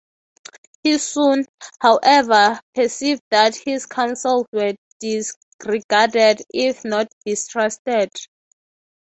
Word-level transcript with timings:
He 0.81 0.97
soon, 0.97 1.45
however, 1.79 2.59
perceived 2.73 3.21
that 3.29 3.55
his 3.55 3.85
counsels 3.85 4.47
were 4.51 4.73
disregarded, 4.99 6.41
if 6.51 6.83
not 6.83 7.07
distrusted. 7.23 8.09